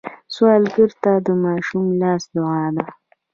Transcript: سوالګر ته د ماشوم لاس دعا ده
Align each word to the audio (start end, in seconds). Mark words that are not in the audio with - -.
سوالګر 0.33 0.91
ته 1.03 1.11
د 1.25 1.27
ماشوم 1.43 1.85
لاس 2.01 2.23
دعا 2.35 2.65
ده 2.75 2.85